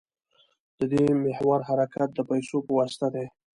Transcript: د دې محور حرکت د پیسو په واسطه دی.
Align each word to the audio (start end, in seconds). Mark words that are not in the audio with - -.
د 0.77 0.81
دې 0.91 1.05
محور 1.23 1.59
حرکت 1.69 2.09
د 2.13 2.19
پیسو 2.29 2.57
په 2.65 2.71
واسطه 2.79 3.07
دی. 3.15 3.25